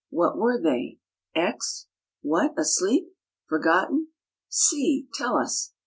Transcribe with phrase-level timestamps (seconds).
[0.09, 0.97] What were they,
[1.35, 1.85] X?
[2.23, 2.57] What!
[2.57, 3.11] asleep?
[3.47, 4.07] Forgotten?
[4.49, 5.73] C, tell us."